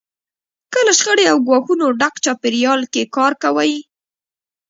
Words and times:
که 0.71 0.79
له 0.87 0.93
شخړې 0.99 1.25
او 1.31 1.37
ګواښونو 1.47 1.85
ډک 1.99 2.15
چاپېریال 2.23 2.81
کې 2.93 3.11
کار 3.15 3.31
کوئ. 3.43 3.73